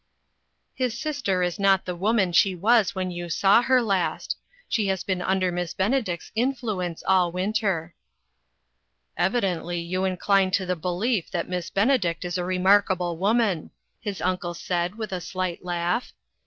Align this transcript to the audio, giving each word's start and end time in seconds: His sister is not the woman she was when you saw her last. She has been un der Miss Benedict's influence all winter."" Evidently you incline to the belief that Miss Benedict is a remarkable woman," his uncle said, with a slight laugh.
His 0.73 0.99
sister 0.99 1.43
is 1.43 1.59
not 1.59 1.85
the 1.85 1.95
woman 1.95 2.31
she 2.31 2.55
was 2.55 2.95
when 2.95 3.11
you 3.11 3.29
saw 3.29 3.61
her 3.61 3.83
last. 3.83 4.35
She 4.67 4.87
has 4.87 5.03
been 5.03 5.21
un 5.21 5.37
der 5.37 5.51
Miss 5.51 5.75
Benedict's 5.75 6.31
influence 6.33 7.03
all 7.07 7.31
winter."" 7.31 7.93
Evidently 9.25 9.79
you 9.79 10.03
incline 10.05 10.49
to 10.57 10.65
the 10.65 10.75
belief 10.75 11.29
that 11.29 11.47
Miss 11.47 11.69
Benedict 11.69 12.25
is 12.25 12.39
a 12.39 12.43
remarkable 12.43 13.15
woman," 13.15 13.69
his 13.99 14.21
uncle 14.23 14.55
said, 14.55 14.95
with 14.95 15.11
a 15.11 15.21
slight 15.21 15.63
laugh. 15.63 16.11